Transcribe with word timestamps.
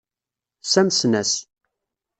Ssamsen-as. 0.63 1.33